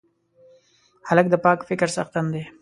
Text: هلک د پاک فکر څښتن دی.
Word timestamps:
هلک 1.07 1.25
د 1.29 1.35
پاک 1.45 1.59
فکر 1.69 1.87
څښتن 1.95 2.25
دی. 2.33 2.43